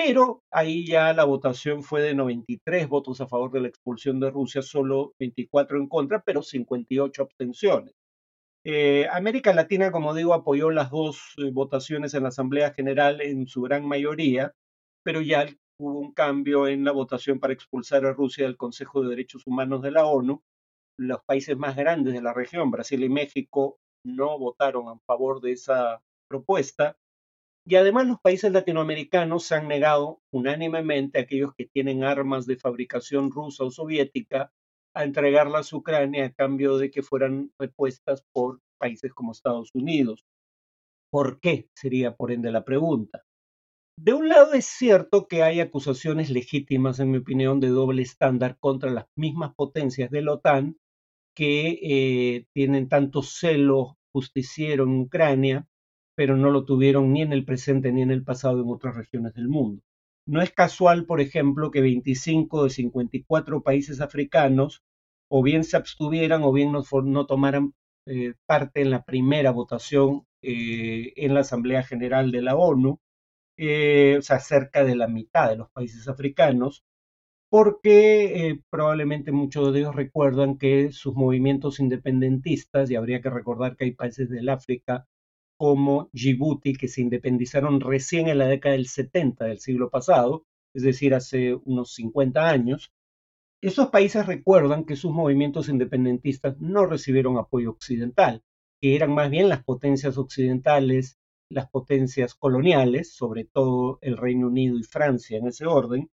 pero 0.00 0.44
ahí 0.52 0.86
ya 0.86 1.12
la 1.12 1.24
votación 1.24 1.82
fue 1.82 2.00
de 2.00 2.14
93 2.14 2.88
votos 2.88 3.20
a 3.20 3.26
favor 3.26 3.50
de 3.50 3.62
la 3.62 3.66
expulsión 3.66 4.20
de 4.20 4.30
Rusia, 4.30 4.62
solo 4.62 5.12
24 5.18 5.76
en 5.76 5.88
contra, 5.88 6.22
pero 6.22 6.40
58 6.40 7.20
abstenciones. 7.20 7.94
Eh, 8.64 9.08
América 9.10 9.52
Latina, 9.52 9.90
como 9.90 10.14
digo, 10.14 10.34
apoyó 10.34 10.70
las 10.70 10.92
dos 10.92 11.34
eh, 11.38 11.50
votaciones 11.52 12.14
en 12.14 12.22
la 12.22 12.28
Asamblea 12.28 12.72
General 12.74 13.20
en 13.20 13.48
su 13.48 13.60
gran 13.62 13.88
mayoría, 13.88 14.52
pero 15.04 15.20
ya 15.20 15.48
hubo 15.80 15.98
un 15.98 16.12
cambio 16.12 16.68
en 16.68 16.84
la 16.84 16.92
votación 16.92 17.40
para 17.40 17.52
expulsar 17.52 18.06
a 18.06 18.12
Rusia 18.12 18.44
del 18.44 18.56
Consejo 18.56 19.02
de 19.02 19.08
Derechos 19.08 19.48
Humanos 19.48 19.82
de 19.82 19.90
la 19.90 20.06
ONU. 20.06 20.44
Los 20.96 21.24
países 21.24 21.56
más 21.56 21.74
grandes 21.74 22.14
de 22.14 22.22
la 22.22 22.32
región, 22.32 22.70
Brasil 22.70 23.02
y 23.02 23.08
México, 23.08 23.80
no 24.06 24.38
votaron 24.38 24.90
a 24.90 25.00
favor 25.08 25.40
de 25.40 25.50
esa 25.50 26.00
propuesta. 26.28 26.96
Y 27.70 27.76
además 27.76 28.06
los 28.06 28.18
países 28.18 28.50
latinoamericanos 28.50 29.44
se 29.44 29.54
han 29.54 29.68
negado 29.68 30.22
unánimemente, 30.32 31.18
aquellos 31.18 31.52
que 31.54 31.66
tienen 31.66 32.02
armas 32.02 32.46
de 32.46 32.56
fabricación 32.56 33.30
rusa 33.30 33.64
o 33.64 33.70
soviética, 33.70 34.50
a 34.94 35.04
entregarlas 35.04 35.70
a 35.70 35.76
Ucrania 35.76 36.24
a 36.24 36.32
cambio 36.32 36.78
de 36.78 36.90
que 36.90 37.02
fueran 37.02 37.52
repuestas 37.58 38.24
por 38.32 38.62
países 38.78 39.12
como 39.12 39.32
Estados 39.32 39.74
Unidos. 39.74 40.24
¿Por 41.12 41.40
qué? 41.40 41.68
Sería 41.74 42.16
por 42.16 42.32
ende 42.32 42.50
la 42.50 42.64
pregunta. 42.64 43.26
De 43.98 44.14
un 44.14 44.30
lado 44.30 44.54
es 44.54 44.64
cierto 44.64 45.28
que 45.28 45.42
hay 45.42 45.60
acusaciones 45.60 46.30
legítimas, 46.30 47.00
en 47.00 47.10
mi 47.10 47.18
opinión, 47.18 47.60
de 47.60 47.68
doble 47.68 48.00
estándar 48.00 48.56
contra 48.58 48.90
las 48.90 49.08
mismas 49.14 49.54
potencias 49.54 50.10
de 50.10 50.22
la 50.22 50.32
OTAN 50.32 50.78
que 51.36 51.78
eh, 51.82 52.46
tienen 52.54 52.88
tanto 52.88 53.22
celo 53.22 53.98
justiciero 54.10 54.84
en 54.84 55.00
Ucrania, 55.00 55.68
pero 56.18 56.36
no 56.36 56.50
lo 56.50 56.64
tuvieron 56.64 57.12
ni 57.12 57.22
en 57.22 57.32
el 57.32 57.44
presente 57.44 57.92
ni 57.92 58.02
en 58.02 58.10
el 58.10 58.24
pasado 58.24 58.60
en 58.60 58.68
otras 58.70 58.96
regiones 58.96 59.34
del 59.34 59.48
mundo. 59.48 59.82
No 60.26 60.42
es 60.42 60.50
casual, 60.52 61.06
por 61.06 61.20
ejemplo, 61.20 61.70
que 61.70 61.80
25 61.80 62.64
de 62.64 62.70
54 62.70 63.62
países 63.62 64.00
africanos 64.00 64.82
o 65.28 65.44
bien 65.44 65.62
se 65.62 65.76
abstuvieran 65.76 66.42
o 66.42 66.52
bien 66.52 66.72
no, 66.72 67.26
tomaran 67.26 67.72
eh, 68.06 68.34
parte 68.46 68.82
en 68.82 68.90
la 68.90 69.04
primera 69.04 69.52
votación 69.52 70.26
eh, 70.42 71.12
en 71.16 71.34
la 71.34 71.40
Asamblea 71.40 71.84
General 71.84 72.32
de 72.32 72.42
la 72.42 72.56
ONU. 72.56 72.98
eh, 73.58 74.16
o 74.18 74.22
sea, 74.22 74.40
cerca 74.40 74.84
de 74.84 74.96
la 74.96 75.08
mitad 75.08 75.50
de 75.50 75.56
los 75.56 75.70
países 75.70 76.08
africanos, 76.08 76.84
porque 77.50 78.48
eh, 78.50 78.62
probablemente 78.70 79.32
muchos 79.32 79.72
de 79.72 79.80
ellos 79.80 79.94
recuerdan 79.96 80.58
que 80.58 80.92
sus 80.92 81.14
movimientos 81.14 81.80
independentistas, 81.80 82.90
y 82.90 82.96
habría 82.96 83.20
que 83.22 83.30
recordar 83.30 83.76
que 83.76 83.84
hay 83.86 83.92
países 83.92 84.28
del 84.30 84.48
África 84.50 85.06
como 85.58 86.08
Djibouti 86.12 86.74
que 86.74 86.88
se 86.88 87.02
independizaron 87.02 87.80
recién 87.80 88.28
en 88.28 88.38
la 88.38 88.46
década 88.46 88.76
del 88.76 88.86
70 88.86 89.44
del 89.44 89.58
siglo 89.58 89.90
pasado, 89.90 90.46
es 90.72 90.84
decir, 90.84 91.14
hace 91.14 91.54
unos 91.64 91.94
50 91.94 92.48
años, 92.48 92.92
esos 93.60 93.88
países 93.88 94.24
recuerdan 94.26 94.84
que 94.84 94.94
sus 94.94 95.12
movimientos 95.12 95.68
independentistas 95.68 96.56
no 96.60 96.86
recibieron 96.86 97.38
apoyo 97.38 97.70
occidental, 97.70 98.44
que 98.80 98.94
eran 98.94 99.12
más 99.12 99.30
bien 99.30 99.48
las 99.48 99.64
potencias 99.64 100.16
occidentales, 100.16 101.18
las 101.50 101.68
potencias 101.68 102.36
coloniales, 102.36 103.12
sobre 103.14 103.44
todo 103.44 103.98
el 104.00 104.16
Reino 104.16 104.46
Unido 104.46 104.78
y 104.78 104.84
Francia 104.84 105.38
en 105.38 105.48
ese 105.48 105.66
orden, 105.66 106.08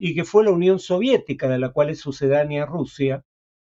y 0.00 0.16
que 0.16 0.24
fue 0.24 0.42
la 0.42 0.50
Unión 0.50 0.80
Soviética, 0.80 1.48
de 1.48 1.60
la 1.60 1.72
cual 1.72 1.90
es 1.90 2.00
sucedánea 2.00 2.66
Rusia, 2.66 3.24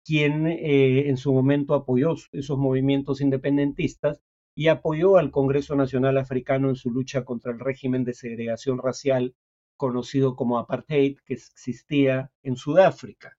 quien 0.05 0.47
eh, 0.47 1.09
en 1.09 1.17
su 1.17 1.33
momento 1.33 1.73
apoyó 1.73 2.15
esos 2.31 2.57
movimientos 2.57 3.19
independentistas 3.19 4.21
y 4.55 4.67
apoyó 4.67 5.17
al 5.17 5.31
Congreso 5.31 5.75
Nacional 5.75 6.17
Africano 6.17 6.69
en 6.69 6.75
su 6.75 6.91
lucha 6.91 7.23
contra 7.23 7.51
el 7.51 7.59
régimen 7.59 8.03
de 8.03 8.13
segregación 8.13 8.77
racial 8.77 9.35
conocido 9.77 10.35
como 10.35 10.59
apartheid 10.59 11.17
que 11.25 11.33
existía 11.35 12.31
en 12.43 12.55
Sudáfrica. 12.55 13.37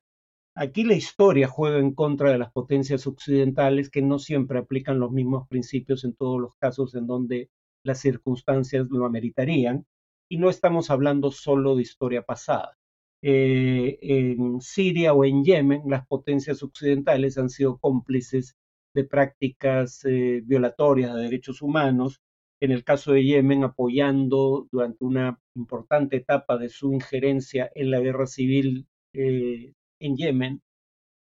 Aquí 0.54 0.84
la 0.84 0.94
historia 0.94 1.48
juega 1.48 1.78
en 1.78 1.94
contra 1.94 2.30
de 2.30 2.38
las 2.38 2.52
potencias 2.52 3.06
occidentales 3.06 3.90
que 3.90 4.02
no 4.02 4.18
siempre 4.18 4.58
aplican 4.58 4.98
los 4.98 5.10
mismos 5.12 5.48
principios 5.48 6.04
en 6.04 6.14
todos 6.14 6.40
los 6.40 6.54
casos 6.56 6.94
en 6.94 7.06
donde 7.06 7.50
las 7.84 8.00
circunstancias 8.00 8.88
lo 8.90 9.06
ameritarían 9.06 9.86
y 10.28 10.38
no 10.38 10.50
estamos 10.50 10.90
hablando 10.90 11.30
solo 11.30 11.76
de 11.76 11.82
historia 11.82 12.22
pasada. 12.22 12.76
Eh, 13.22 13.98
en 14.02 14.60
Siria 14.60 15.14
o 15.14 15.24
en 15.24 15.44
Yemen, 15.44 15.82
las 15.86 16.06
potencias 16.06 16.62
occidentales 16.62 17.38
han 17.38 17.48
sido 17.48 17.78
cómplices 17.78 18.56
de 18.94 19.04
prácticas 19.04 20.04
eh, 20.04 20.42
violatorias 20.44 21.14
de 21.14 21.22
derechos 21.22 21.62
humanos, 21.62 22.20
en 22.60 22.70
el 22.70 22.84
caso 22.84 23.12
de 23.12 23.24
Yemen 23.24 23.64
apoyando 23.64 24.68
durante 24.70 25.04
una 25.04 25.38
importante 25.56 26.16
etapa 26.16 26.58
de 26.58 26.68
su 26.68 26.92
injerencia 26.92 27.70
en 27.74 27.90
la 27.90 28.00
guerra 28.00 28.26
civil 28.26 28.86
eh, 29.14 29.72
en 30.00 30.16
Yemen, 30.16 30.62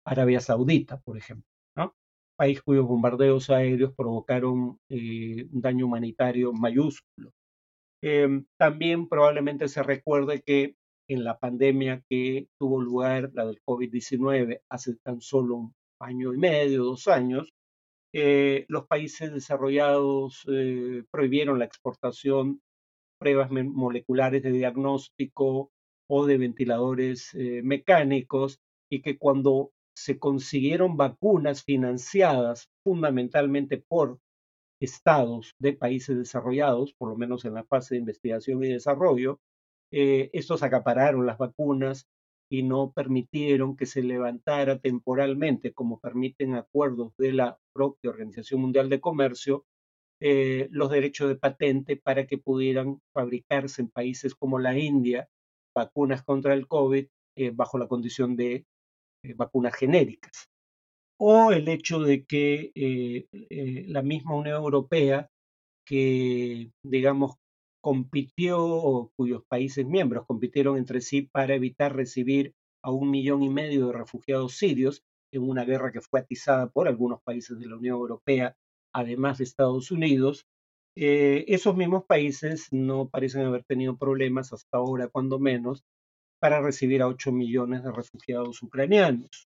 Arabia 0.06 0.42
Saudita, 0.42 1.00
por 1.00 1.18
ejemplo, 1.18 1.48
¿no? 1.78 1.94
país 2.38 2.62
cuyos 2.62 2.88
bombardeos 2.88 3.50
aéreos 3.50 3.94
provocaron 3.96 4.80
eh, 4.90 5.48
un 5.52 5.62
daño 5.62 5.86
humanitario 5.86 6.52
mayúsculo. 6.54 7.32
Em, 8.02 8.46
también 8.58 9.08
probablemente 9.10 9.68
se 9.68 9.84
recuerde 9.84 10.42
que 10.42 10.76
en 11.10 11.24
la 11.24 11.38
pandemia 11.40 12.04
que 12.10 12.48
tuvo 12.60 12.82
lugar, 12.82 13.32
la 13.34 13.46
del 13.46 13.62
COVID-19, 13.66 14.62
hace 14.70 14.96
tan 14.98 15.22
solo 15.22 15.56
un 15.56 15.74
año 16.02 16.34
y 16.34 16.38
medio, 16.38 16.84
dos 16.84 17.08
años, 17.08 17.50
eh, 18.14 18.66
los 18.70 18.88
países 18.88 19.32
desarrollados 19.32 20.44
eh, 20.52 21.04
prohibieron 21.12 21.60
la 21.60 21.66
exportación 21.66 22.62
pruebas 23.20 23.52
moleculares 23.52 24.42
de 24.42 24.52
diagnóstico 24.52 25.72
o 26.10 26.26
de 26.26 26.38
ventiladores 26.38 27.34
eh, 27.36 27.62
mecánicos 27.64 28.60
y 28.90 29.02
que 29.02 29.18
cuando 29.18 29.72
se 29.96 30.18
consiguieron 30.18 30.98
vacunas 30.98 31.64
financiadas 31.64 32.70
fundamentalmente 32.84 33.78
por 33.78 34.20
estados 34.82 35.54
de 35.60 35.74
países 35.74 36.18
desarrollados, 36.18 36.94
por 36.94 37.10
lo 37.10 37.18
menos 37.18 37.44
en 37.46 37.54
la 37.54 37.66
fase 37.66 37.96
de 37.96 38.00
investigación 38.00 38.64
y 38.64 38.70
desarrollo, 38.70 39.40
estos 39.92 40.64
acapararon 40.64 41.26
las 41.26 41.38
vacunas 41.38 42.08
y 42.52 42.64
no 42.64 42.92
permitieron 42.92 43.78
que 43.78 43.86
se 43.86 44.02
levantara 44.02 44.80
temporalmente, 44.80 45.72
como 45.72 46.00
permiten 46.00 46.56
acuerdos 46.56 47.14
de 47.18 47.34
la 47.34 47.60
propia 47.74 48.10
Organización 48.10 48.62
Mundial 48.62 48.90
de 48.90 49.00
Comercio, 49.00 49.66
eh, 50.22 50.68
los 50.72 50.90
derechos 50.90 51.30
de 51.30 51.36
patente 51.36 51.96
para 51.96 52.28
que 52.28 52.38
pudieran 52.38 53.00
fabricarse 53.14 53.82
en 53.82 53.90
países 53.90 54.36
como 54.36 54.60
la 54.60 54.78
India 54.78 55.30
vacunas 55.74 56.24
contra 56.24 56.54
el 56.54 56.68
COVID 56.68 57.08
eh, 57.38 57.52
bajo 57.52 57.78
la 57.78 57.88
condición 57.88 58.36
de 58.36 58.66
eh, 59.24 59.34
vacunas 59.36 59.76
genéricas. 59.76 60.50
O 61.22 61.52
el 61.52 61.68
hecho 61.68 62.00
de 62.00 62.26
que 62.26 63.28
la 63.88 64.02
misma 64.02 64.36
Unión 64.36 64.56
Europea, 64.56 65.30
que 65.86 66.72
digamos 66.82 67.36
compitió, 67.82 68.60
o 68.62 69.12
cuyos 69.16 69.44
países 69.48 69.86
miembros 69.86 70.26
compitieron 70.26 70.78
entre 70.78 71.02
sí 71.02 71.24
para 71.24 71.56
evitar 71.56 71.96
recibir 71.96 72.54
a 72.84 72.92
un 72.92 73.10
millón 73.12 73.44
y 73.44 73.50
medio 73.50 73.88
de 73.88 73.94
refugiados 73.94 74.58
sirios 74.58 75.04
en 75.32 75.44
una 75.48 75.66
guerra 75.66 75.92
que 75.92 76.02
fue 76.02 76.20
atizada 76.20 76.70
por 76.70 76.88
algunos 76.88 77.22
países 77.22 77.60
de 77.60 77.68
la 77.68 77.78
Unión 77.78 77.98
Europea, 77.98 78.56
además 78.94 79.38
de 79.38 79.44
Estados 79.44 79.92
Unidos. 79.92 80.46
Eh, 80.96 81.46
esos 81.48 81.76
mismos 81.76 82.06
países 82.06 82.68
no 82.72 83.10
parecen 83.10 83.46
haber 83.46 83.64
tenido 83.64 83.98
problemas 83.98 84.52
hasta 84.54 84.78
ahora, 84.78 85.08
cuando 85.08 85.40
menos, 85.40 85.84
para 86.42 86.62
recibir 86.62 87.02
a 87.02 87.08
8 87.08 87.32
millones 87.32 87.84
de 87.84 87.92
refugiados 87.92 88.62
ucranianos. 88.64 89.48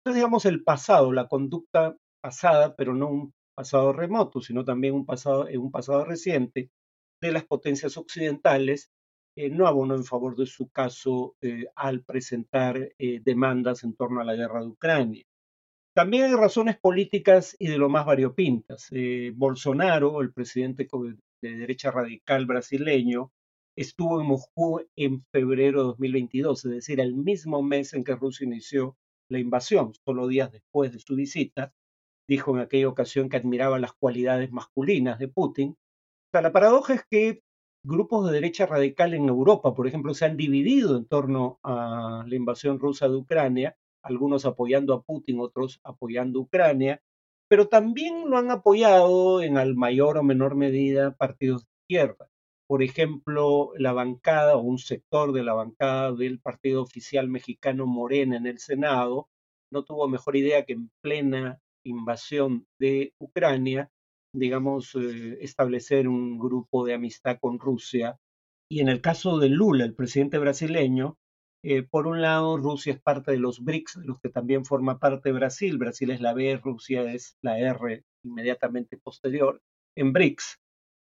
Entonces, 0.00 0.16
digamos, 0.16 0.46
el 0.46 0.62
pasado, 0.62 1.12
la 1.12 1.28
conducta 1.28 1.96
pasada, 2.22 2.76
pero 2.76 2.94
no 2.94 3.08
un 3.08 3.34
pasado 3.54 3.92
remoto, 3.92 4.40
sino 4.40 4.64
también 4.64 4.94
un 4.94 5.06
pasado, 5.06 5.46
un 5.52 5.70
pasado 5.70 6.04
reciente, 6.04 6.70
de 7.20 7.32
las 7.32 7.44
potencias 7.44 7.96
occidentales 7.96 8.90
eh, 9.36 9.48
no 9.50 9.66
abonó 9.66 9.94
en 9.94 10.04
favor 10.04 10.36
de 10.36 10.46
su 10.46 10.70
caso 10.70 11.36
eh, 11.40 11.66
al 11.76 12.02
presentar 12.02 12.92
eh, 12.98 13.20
demandas 13.24 13.84
en 13.84 13.94
torno 13.94 14.20
a 14.20 14.24
la 14.24 14.34
guerra 14.34 14.60
de 14.60 14.68
Ucrania. 14.68 15.24
También 15.94 16.24
hay 16.24 16.34
razones 16.34 16.78
políticas 16.78 17.56
y 17.58 17.68
de 17.68 17.76
lo 17.76 17.88
más 17.88 18.06
variopintas. 18.06 18.88
Bolsonaro, 19.34 20.20
el 20.20 20.32
presidente 20.32 20.88
de 21.42 21.56
derecha 21.56 21.90
radical 21.90 22.46
brasileño, 22.46 23.32
estuvo 23.76 24.20
en 24.20 24.26
Moscú 24.28 24.82
en 24.96 25.24
febrero 25.32 25.80
de 25.80 25.86
2022, 25.88 26.64
es 26.64 26.70
decir, 26.70 27.00
el 27.00 27.16
mismo 27.16 27.62
mes 27.62 27.92
en 27.92 28.04
que 28.04 28.14
Rusia 28.14 28.46
inició 28.46 28.96
la 29.28 29.40
invasión, 29.40 29.92
solo 30.04 30.28
días 30.28 30.52
después 30.52 30.92
de 30.92 31.00
su 31.00 31.16
visita. 31.16 31.74
Dijo 32.28 32.54
en 32.54 32.62
aquella 32.62 32.88
ocasión 32.88 33.28
que 33.28 33.38
admiraba 33.38 33.80
las 33.80 33.92
cualidades 33.92 34.52
masculinas 34.52 35.18
de 35.18 35.26
Putin 35.26 35.76
sea, 36.30 36.42
la 36.42 36.52
paradoja 36.52 36.94
es 36.94 37.04
que 37.10 37.42
grupos 37.84 38.26
de 38.26 38.32
derecha 38.32 38.66
radical 38.66 39.14
en 39.14 39.28
Europa, 39.28 39.74
por 39.74 39.86
ejemplo, 39.86 40.14
se 40.14 40.26
han 40.26 40.36
dividido 40.36 40.96
en 40.96 41.06
torno 41.06 41.58
a 41.62 42.24
la 42.26 42.36
invasión 42.36 42.78
rusa 42.78 43.08
de 43.08 43.16
Ucrania, 43.16 43.76
algunos 44.02 44.46
apoyando 44.46 44.94
a 44.94 45.02
Putin, 45.02 45.40
otros 45.40 45.80
apoyando 45.84 46.38
a 46.38 46.42
Ucrania, 46.42 47.02
pero 47.48 47.68
también 47.68 48.30
lo 48.30 48.38
han 48.38 48.50
apoyado 48.50 49.42
en 49.42 49.58
al 49.58 49.74
mayor 49.74 50.18
o 50.18 50.22
menor 50.22 50.54
medida 50.54 51.16
partidos 51.16 51.64
de 51.64 51.68
izquierda. 51.82 52.28
Por 52.68 52.84
ejemplo, 52.84 53.72
la 53.76 53.92
bancada 53.92 54.56
o 54.56 54.60
un 54.60 54.78
sector 54.78 55.32
de 55.32 55.42
la 55.42 55.54
bancada 55.54 56.12
del 56.12 56.38
partido 56.38 56.82
oficial 56.82 57.28
mexicano 57.28 57.86
Morena 57.86 58.36
en 58.36 58.46
el 58.46 58.58
Senado 58.60 59.28
no 59.72 59.82
tuvo 59.84 60.06
mejor 60.08 60.36
idea 60.36 60.64
que 60.64 60.74
en 60.74 60.90
plena 61.02 61.60
invasión 61.84 62.66
de 62.78 63.14
Ucrania 63.18 63.90
digamos, 64.32 64.94
eh, 64.94 65.38
establecer 65.40 66.08
un 66.08 66.38
grupo 66.38 66.84
de 66.84 66.94
amistad 66.94 67.38
con 67.40 67.58
Rusia. 67.58 68.18
Y 68.70 68.80
en 68.80 68.88
el 68.88 69.00
caso 69.00 69.38
de 69.38 69.48
Lula, 69.48 69.84
el 69.84 69.94
presidente 69.94 70.38
brasileño, 70.38 71.16
eh, 71.64 71.82
por 71.82 72.06
un 72.06 72.22
lado, 72.22 72.56
Rusia 72.56 72.92
es 72.94 73.00
parte 73.00 73.32
de 73.32 73.38
los 73.38 73.62
BRICS, 73.64 74.00
de 74.00 74.06
los 74.06 74.20
que 74.20 74.30
también 74.30 74.64
forma 74.64 74.98
parte 74.98 75.32
Brasil. 75.32 75.76
Brasil 75.76 76.10
es 76.10 76.20
la 76.20 76.32
B, 76.32 76.56
Rusia 76.62 77.12
es 77.12 77.36
la 77.42 77.58
R 77.58 78.04
inmediatamente 78.24 78.96
posterior 78.96 79.60
en 79.96 80.12
BRICS. 80.12 80.56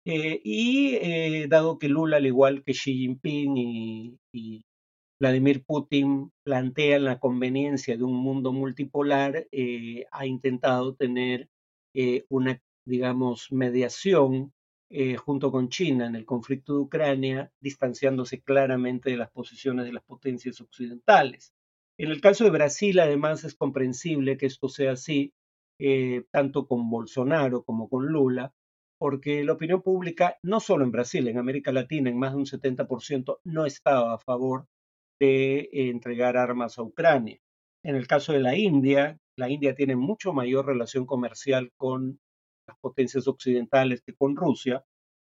Eh, 0.07 0.39
y 0.43 1.47
dado 1.47 1.79
que 1.79 1.89
Lula, 1.89 2.17
al 2.17 2.27
igual 2.27 2.63
que 2.63 2.73
Xi 2.73 2.93
Jinping 2.93 3.57
y, 3.57 4.19
y 4.31 4.61
Vladimir 5.19 5.63
Putin, 5.65 6.31
plantean 6.45 7.05
la 7.05 7.19
conveniencia 7.19 7.97
de 7.97 8.03
un 8.03 8.15
mundo 8.15 8.53
multipolar, 8.53 9.47
ha 10.11 10.25
intentado 10.27 10.93
tener 10.93 11.49
una 12.29 12.61
digamos, 12.85 13.51
mediación 13.51 14.53
eh, 14.89 15.15
junto 15.17 15.51
con 15.51 15.69
China 15.69 16.05
en 16.05 16.15
el 16.15 16.25
conflicto 16.25 16.73
de 16.73 16.79
Ucrania, 16.79 17.51
distanciándose 17.59 18.41
claramente 18.41 19.09
de 19.09 19.17
las 19.17 19.31
posiciones 19.31 19.85
de 19.85 19.93
las 19.93 20.03
potencias 20.03 20.61
occidentales. 20.61 21.53
En 21.97 22.11
el 22.11 22.21
caso 22.21 22.43
de 22.43 22.51
Brasil, 22.51 22.99
además, 22.99 23.43
es 23.43 23.55
comprensible 23.55 24.37
que 24.37 24.45
esto 24.45 24.69
sea 24.69 24.91
así, 24.91 25.33
eh, 25.79 26.23
tanto 26.31 26.67
con 26.67 26.89
Bolsonaro 26.89 27.63
como 27.63 27.89
con 27.89 28.07
Lula, 28.07 28.53
porque 28.99 29.43
la 29.43 29.53
opinión 29.53 29.81
pública, 29.81 30.37
no 30.43 30.59
solo 30.59 30.85
en 30.85 30.91
Brasil, 30.91 31.27
en 31.27 31.37
América 31.37 31.71
Latina, 31.71 32.09
en 32.09 32.19
más 32.19 32.33
de 32.33 32.37
un 32.37 32.45
70%, 32.45 33.39
no 33.43 33.65
estaba 33.65 34.13
a 34.13 34.19
favor 34.19 34.67
de 35.19 35.69
entregar 35.71 36.37
armas 36.37 36.77
a 36.77 36.83
Ucrania. 36.83 37.39
En 37.83 37.95
el 37.95 38.07
caso 38.07 38.33
de 38.33 38.39
la 38.39 38.55
India, 38.55 39.19
la 39.37 39.49
India 39.49 39.75
tiene 39.75 39.95
mucho 39.95 40.33
mayor 40.33 40.65
relación 40.65 41.05
comercial 41.05 41.71
con 41.77 42.19
las 42.67 42.77
potencias 42.79 43.27
occidentales 43.27 44.01
que 44.01 44.13
con 44.13 44.35
Rusia, 44.35 44.83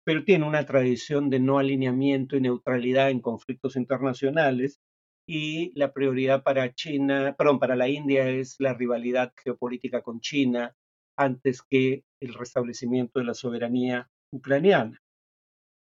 pero 0.04 0.24
tiene 0.24 0.46
una 0.46 0.64
tradición 0.64 1.30
de 1.30 1.40
no 1.40 1.58
alineamiento 1.58 2.36
y 2.36 2.40
neutralidad 2.40 3.10
en 3.10 3.20
conflictos 3.20 3.76
internacionales 3.76 4.80
y 5.28 5.72
la 5.78 5.92
prioridad 5.92 6.44
para 6.44 6.72
China, 6.72 7.34
perdón, 7.36 7.58
para 7.58 7.74
la 7.74 7.88
India 7.88 8.28
es 8.28 8.56
la 8.60 8.74
rivalidad 8.74 9.32
geopolítica 9.42 10.02
con 10.02 10.20
China 10.20 10.76
antes 11.16 11.62
que 11.62 12.04
el 12.20 12.34
restablecimiento 12.34 13.18
de 13.18 13.24
la 13.24 13.34
soberanía 13.34 14.08
ucraniana. 14.32 15.00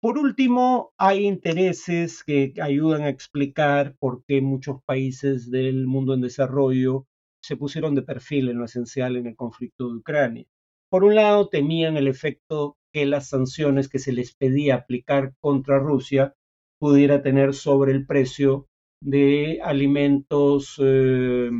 Por 0.01 0.19
último, 0.19 0.93
hay 0.99 1.27
intereses 1.27 2.23
que 2.25 2.55
ayudan 2.63 3.03
a 3.03 3.09
explicar 3.09 3.97
por 3.99 4.23
qué 4.27 4.41
muchos 4.41 4.83
países 4.85 5.51
del 5.51 5.87
mundo 5.87 6.15
en 6.15 6.21
desarrollo 6.21 7.07
se 7.43 7.57
pusieron 7.57 7.95
de 7.95 8.03
perfil 8.03 8.49
en 8.49 8.59
lo 8.59 8.65
esencial 8.65 9.17
en 9.17 9.27
el 9.27 9.37
conflicto 9.37 9.89
de 9.89 9.97
Ucrania. 9.97 10.47
Por 10.95 11.03
un 11.03 11.17
lado, 11.17 11.49
temían 11.49 11.97
el 11.97 12.07
efecto 12.07 12.77
que 12.93 13.05
las 13.05 13.29
sanciones 13.29 13.89
que 13.89 13.99
se 13.99 14.13
les 14.13 14.33
pedía 14.33 14.77
aplicar 14.77 15.35
contra 15.41 15.81
Rusia 15.81 16.37
pudiera 16.79 17.21
tener 17.21 17.53
sobre 17.55 17.91
el 17.91 18.07
precio 18.07 18.69
de 19.03 19.59
alimentos, 19.61 20.77
eh, 20.81 21.51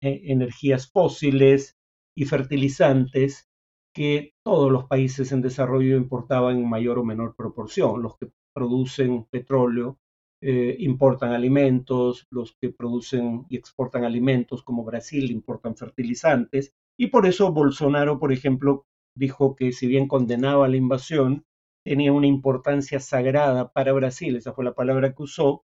e-, 0.00 0.32
energías 0.32 0.90
fósiles 0.90 1.76
y 2.16 2.24
fertilizantes 2.24 3.50
que 3.94 4.32
todos 4.42 4.72
los 4.72 4.86
países 4.86 5.30
en 5.32 5.42
desarrollo 5.42 5.98
importaban 5.98 6.56
en 6.56 6.66
mayor 6.66 6.98
o 7.00 7.04
menor 7.04 7.34
proporción. 7.36 8.00
Los 8.00 8.16
que 8.16 8.30
producen 8.54 9.26
petróleo 9.26 9.98
eh, 10.42 10.74
importan 10.78 11.32
alimentos, 11.32 12.26
los 12.30 12.56
que 12.58 12.70
producen 12.70 13.44
y 13.50 13.58
exportan 13.58 14.04
alimentos 14.04 14.62
como 14.62 14.84
Brasil 14.84 15.30
importan 15.30 15.76
fertilizantes. 15.76 16.72
Y 17.00 17.06
por 17.06 17.24
eso 17.24 17.50
Bolsonaro, 17.50 18.18
por 18.18 18.30
ejemplo, 18.30 18.84
dijo 19.16 19.56
que 19.56 19.72
si 19.72 19.86
bien 19.86 20.06
condenaba 20.06 20.68
la 20.68 20.76
invasión, 20.76 21.46
tenía 21.82 22.12
una 22.12 22.26
importancia 22.26 23.00
sagrada 23.00 23.72
para 23.72 23.94
Brasil, 23.94 24.36
esa 24.36 24.52
fue 24.52 24.66
la 24.66 24.74
palabra 24.74 25.14
que 25.14 25.22
usó, 25.22 25.64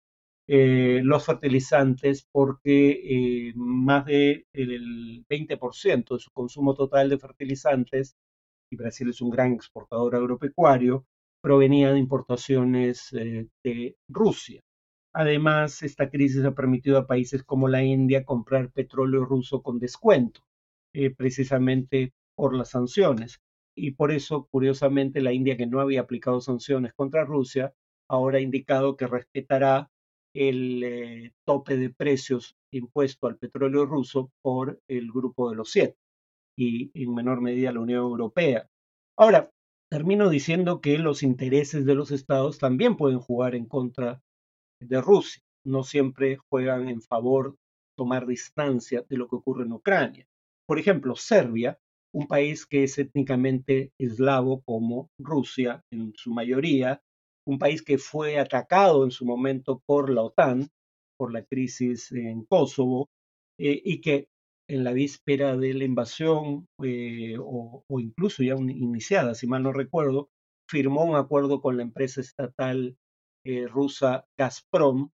eh, 0.47 1.01
los 1.03 1.25
fertilizantes 1.25 2.29
porque 2.31 3.49
eh, 3.49 3.53
más 3.57 4.05
del 4.05 5.25
20% 5.27 6.15
de 6.17 6.21
su 6.21 6.31
consumo 6.33 6.75
total 6.75 7.09
de 7.09 7.19
fertilizantes, 7.19 8.15
y 8.71 8.77
Brasil 8.77 9.09
es 9.09 9.23
un 9.23 9.31
gran 9.31 9.55
exportador 9.55 10.15
agropecuario, 10.15 11.07
provenía 11.41 11.95
de 11.95 11.99
importaciones 11.99 13.11
eh, 13.15 13.49
de 13.65 13.97
Rusia. 14.07 14.61
Además, 15.15 15.83
esta 15.83 16.11
crisis 16.11 16.45
ha 16.45 16.55
permitido 16.55 16.99
a 16.99 17.07
países 17.07 17.43
como 17.43 17.69
la 17.69 17.83
India 17.83 18.23
comprar 18.23 18.71
petróleo 18.71 19.25
ruso 19.25 19.63
con 19.63 19.79
descuento, 19.79 20.43
precisamente 21.17 22.13
por 22.37 22.55
las 22.55 22.71
sanciones. 22.71 23.41
Y 23.75 23.93
por 23.93 24.13
eso, 24.13 24.49
curiosamente, 24.51 25.21
la 25.21 25.33
India, 25.33 25.57
que 25.57 25.67
no 25.67 25.81
había 25.81 26.03
aplicado 26.03 26.41
sanciones 26.41 26.93
contra 26.95 27.25
Rusia, 27.25 27.73
ahora 28.09 28.39
ha 28.39 28.43
indicado 28.43 28.97
que 28.97 29.07
respetará 29.07 29.91
el 30.35 30.83
eh, 30.83 31.33
tope 31.45 31.77
de 31.77 31.91
precios 31.91 32.57
impuesto 32.71 33.27
al 33.27 33.39
petróleo 33.39 33.87
ruso 33.87 34.31
por 34.43 34.81
el 34.89 35.11
grupo 35.11 35.51
de 35.51 35.57
los 35.57 35.71
siete 35.71 35.97
y 36.57 36.91
en 36.95 37.15
menor 37.15 37.41
medida 37.41 37.73
la 37.73 37.81
Unión 37.81 38.03
Europea. 38.03 38.69
Ahora, 39.17 39.51
termino 39.91 40.29
diciendo 40.31 40.81
que 40.81 40.99
los 40.99 41.23
intereses 41.23 41.85
de 41.85 41.95
los 41.95 42.11
estados 42.11 42.59
también 42.59 42.97
pueden 42.97 43.19
jugar 43.19 43.55
en 43.55 43.67
contra 43.67 44.23
de 44.81 45.01
Rusia. 45.01 45.43
No 45.65 45.85
siempre 45.85 46.39
juegan 46.49 46.89
en 46.89 47.03
favor 47.03 47.57
tomar 47.97 48.27
distancia 48.27 49.05
de 49.09 49.17
lo 49.17 49.29
que 49.29 49.37
ocurre 49.37 49.65
en 49.65 49.73
Ucrania. 49.73 50.27
Por 50.67 50.79
ejemplo, 50.79 51.17
Serbia, 51.17 51.79
un 52.15 52.27
país 52.27 52.67
que 52.67 52.85
es 52.85 52.99
étnicamente 52.99 53.93
eslavo 53.99 54.63
como 54.63 55.11
Rusia 55.19 55.83
en 55.91 56.13
su 56.17 56.33
mayoría, 56.33 57.01
un 57.47 57.59
país 57.59 57.83
que 57.83 57.99
fue 57.99 58.39
atacado 58.39 59.05
en 59.05 59.11
su 59.11 59.25
momento 59.25 59.83
por 59.87 60.11
la 60.11 60.23
OTAN, 60.23 60.69
por 61.19 61.33
la 61.33 61.45
crisis 61.45 62.13
en 62.13 62.45
Kosovo, 62.45 63.09
eh, 63.59 63.81
y 63.85 64.01
que 64.01 64.29
en 64.69 64.85
la 64.85 64.93
víspera 64.93 65.57
de 65.57 65.75
la 65.75 65.85
invasión, 65.85 66.67
eh, 66.83 67.37
o, 67.39 67.85
incluso 67.99 68.43
ya 68.43 68.55
iniciada, 68.55 69.35
si 69.35 69.47
mal 69.47 69.63
no 69.63 69.73
recuerdo, 69.73 70.31
firmó 70.69 71.05
un 71.05 71.17
acuerdo 71.17 71.61
con 71.61 71.77
la 71.77 71.83
empresa 71.83 72.21
estatal 72.21 72.97
eh, 73.45 73.67
rusa 73.67 74.25
Gazprom. 74.39 75.11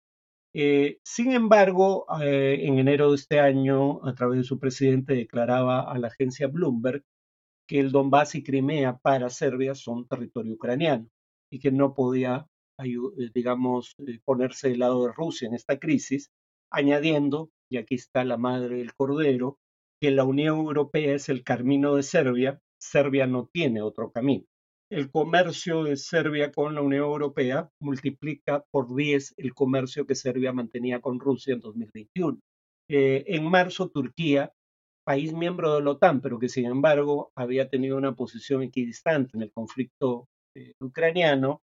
Sin 0.52 1.32
embargo, 1.32 2.06
en 2.20 2.78
enero 2.78 3.10
de 3.10 3.16
este 3.16 3.40
año, 3.40 4.04
a 4.04 4.14
través 4.14 4.38
de 4.38 4.44
su 4.44 4.58
presidente, 4.58 5.14
declaraba 5.14 5.82
a 5.82 5.98
la 5.98 6.08
agencia 6.08 6.48
Bloomberg 6.48 7.04
que 7.68 7.78
el 7.78 7.92
Donbass 7.92 8.34
y 8.34 8.42
Crimea 8.42 8.96
para 8.96 9.28
Serbia 9.28 9.74
son 9.74 10.08
territorio 10.08 10.54
ucraniano 10.54 11.06
y 11.52 11.60
que 11.60 11.70
no 11.70 11.94
podía, 11.94 12.46
eh, 12.78 12.96
digamos, 13.34 13.94
eh, 13.98 14.18
ponerse 14.24 14.70
del 14.70 14.80
lado 14.80 15.06
de 15.06 15.12
Rusia 15.12 15.46
en 15.48 15.54
esta 15.54 15.78
crisis, 15.78 16.30
añadiendo, 16.72 17.50
y 17.70 17.76
aquí 17.76 17.94
está 17.94 18.24
la 18.24 18.38
madre 18.38 18.78
del 18.78 18.94
cordero, 18.94 19.58
que 20.00 20.10
la 20.10 20.24
Unión 20.24 20.58
Europea 20.58 21.14
es 21.14 21.28
el 21.28 21.44
camino 21.44 21.94
de 21.94 22.02
Serbia, 22.02 22.60
Serbia 22.80 23.26
no 23.26 23.48
tiene 23.52 23.82
otro 23.82 24.10
camino. 24.12 24.44
El 24.90 25.10
comercio 25.10 25.84
de 25.84 25.98
Serbia 25.98 26.50
con 26.50 26.74
la 26.74 26.80
Unión 26.80 27.04
Europea 27.04 27.68
multiplica 27.78 28.64
por 28.70 28.94
10 28.94 29.34
el 29.36 29.52
comercio 29.52 30.06
que 30.06 30.14
Serbia 30.14 30.54
mantenía 30.54 31.00
con 31.02 31.20
Rusia 31.20 31.52
en 31.52 31.60
2021. 31.60 32.38
Eh, 32.88 33.22
en 33.26 33.44
marzo, 33.44 33.90
Turquía, 33.90 34.50
país 35.04 35.34
miembro 35.34 35.74
de 35.74 35.82
la 35.82 35.90
OTAN, 35.90 36.22
pero 36.22 36.38
que 36.38 36.48
sin 36.48 36.64
embargo 36.64 37.32
había 37.36 37.68
tenido 37.68 37.98
una 37.98 38.14
posición 38.14 38.62
equidistante 38.62 39.36
en 39.36 39.42
el 39.42 39.52
conflicto 39.52 40.26
eh, 40.56 40.72
ucraniano, 40.80 41.60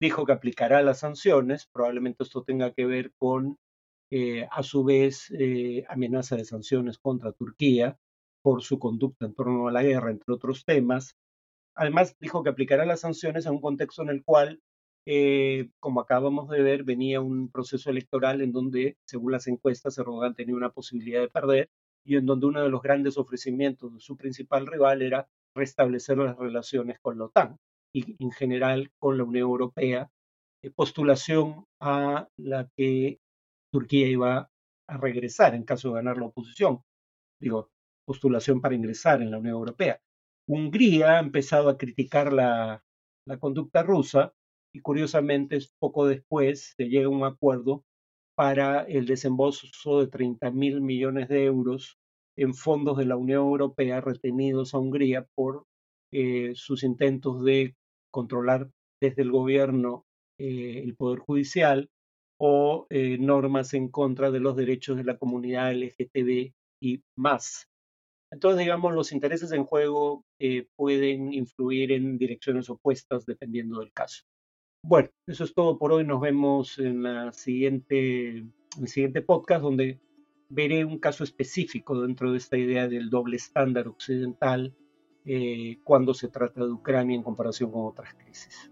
dijo 0.00 0.24
que 0.24 0.32
aplicará 0.32 0.80
las 0.82 1.00
sanciones. 1.00 1.66
Probablemente 1.72 2.22
esto 2.22 2.44
tenga 2.44 2.72
que 2.72 2.86
ver 2.86 3.10
con, 3.18 3.56
eh, 4.12 4.46
a 4.48 4.62
su 4.62 4.84
vez, 4.84 5.32
amenaza 5.88 6.36
de 6.36 6.44
sanciones 6.44 6.98
contra 6.98 7.32
Turquía 7.32 7.98
por 8.44 8.62
su 8.62 8.78
conducta 8.78 9.26
en 9.26 9.34
torno 9.34 9.66
a 9.66 9.72
la 9.72 9.82
guerra, 9.82 10.12
entre 10.12 10.32
otros 10.32 10.64
temas. 10.64 11.16
Además, 11.74 12.16
dijo 12.20 12.42
que 12.42 12.50
aplicará 12.50 12.84
las 12.84 13.00
sanciones 13.00 13.46
en 13.46 13.52
un 13.52 13.60
contexto 13.60 14.02
en 14.02 14.10
el 14.10 14.24
cual, 14.24 14.60
como 15.80 16.00
acabamos 16.00 16.48
de 16.48 16.62
ver, 16.62 16.84
venía 16.84 17.20
un 17.20 17.50
proceso 17.50 17.90
electoral 17.90 18.40
en 18.42 18.52
donde, 18.52 18.96
según 19.06 19.32
las 19.32 19.46
encuestas, 19.46 19.98
Erdogan 19.98 20.34
tenía 20.34 20.54
una 20.54 20.70
posibilidad 20.70 21.20
de 21.20 21.28
perder 21.28 21.70
y 22.04 22.16
en 22.16 22.26
donde 22.26 22.46
uno 22.46 22.62
de 22.62 22.68
los 22.68 22.82
grandes 22.82 23.18
ofrecimientos 23.18 23.92
de 23.94 24.00
su 24.00 24.16
principal 24.16 24.66
rival 24.66 25.02
era 25.02 25.28
restablecer 25.54 26.18
las 26.18 26.36
relaciones 26.36 26.98
con 27.00 27.18
la 27.18 27.24
OTAN 27.26 27.58
y 27.92 28.22
en 28.22 28.30
general 28.30 28.92
con 28.98 29.18
la 29.18 29.24
Unión 29.24 29.48
Europea, 29.48 30.10
eh, 30.62 30.70
postulación 30.70 31.64
a 31.80 32.28
la 32.36 32.68
que 32.76 33.18
Turquía 33.72 34.08
iba 34.08 34.50
a 34.88 34.96
regresar 34.96 35.54
en 35.54 35.64
caso 35.64 35.88
de 35.88 35.94
ganar 35.94 36.18
la 36.18 36.26
oposición. 36.26 36.82
Digo, 37.40 37.70
postulación 38.06 38.60
para 38.60 38.74
ingresar 38.74 39.22
en 39.22 39.30
la 39.30 39.38
Unión 39.38 39.54
Europea. 39.54 40.00
Hungría 40.52 41.16
ha 41.16 41.20
empezado 41.20 41.68
a 41.68 41.78
criticar 41.78 42.32
la, 42.32 42.82
la 43.24 43.38
conducta 43.38 43.84
rusa 43.84 44.34
y 44.74 44.80
curiosamente 44.80 45.60
poco 45.78 46.08
después 46.08 46.74
se 46.76 46.88
llega 46.88 47.06
a 47.06 47.10
un 47.10 47.22
acuerdo 47.22 47.84
para 48.36 48.82
el 48.82 49.06
desembolso 49.06 50.00
de 50.00 50.08
30 50.08 50.50
mil 50.50 50.80
millones 50.80 51.28
de 51.28 51.44
euros 51.44 51.98
en 52.36 52.54
fondos 52.54 52.98
de 52.98 53.04
la 53.04 53.16
Unión 53.16 53.42
Europea 53.42 54.00
retenidos 54.00 54.74
a 54.74 54.78
Hungría 54.78 55.28
por 55.36 55.66
eh, 56.12 56.52
sus 56.56 56.82
intentos 56.82 57.44
de 57.44 57.76
controlar 58.10 58.72
desde 59.00 59.22
el 59.22 59.30
gobierno 59.30 60.04
eh, 60.36 60.82
el 60.82 60.96
Poder 60.96 61.20
Judicial 61.20 61.88
o 62.40 62.88
eh, 62.90 63.18
normas 63.18 63.72
en 63.74 63.88
contra 63.88 64.32
de 64.32 64.40
los 64.40 64.56
derechos 64.56 64.96
de 64.96 65.04
la 65.04 65.16
comunidad 65.16 65.72
LGTB 65.72 66.52
y 66.82 67.04
más. 67.16 67.69
Entonces, 68.30 68.60
digamos, 68.60 68.94
los 68.94 69.12
intereses 69.12 69.50
en 69.52 69.64
juego 69.64 70.24
eh, 70.38 70.68
pueden 70.76 71.32
influir 71.32 71.92
en 71.92 72.16
direcciones 72.16 72.70
opuestas 72.70 73.26
dependiendo 73.26 73.80
del 73.80 73.92
caso. 73.92 74.24
Bueno, 74.82 75.10
eso 75.26 75.44
es 75.44 75.52
todo 75.52 75.78
por 75.78 75.92
hoy. 75.92 76.04
Nos 76.04 76.20
vemos 76.20 76.78
en, 76.78 77.04
siguiente, 77.32 78.38
en 78.38 78.52
el 78.80 78.88
siguiente 78.88 79.20
podcast 79.20 79.62
donde 79.62 80.00
veré 80.48 80.84
un 80.84 80.98
caso 80.98 81.24
específico 81.24 82.00
dentro 82.00 82.32
de 82.32 82.38
esta 82.38 82.56
idea 82.56 82.88
del 82.88 83.10
doble 83.10 83.36
estándar 83.36 83.88
occidental 83.88 84.74
eh, 85.24 85.78
cuando 85.84 86.14
se 86.14 86.28
trata 86.28 86.64
de 86.64 86.70
Ucrania 86.70 87.16
en 87.16 87.22
comparación 87.22 87.70
con 87.70 87.86
otras 87.86 88.14
crisis. 88.14 88.70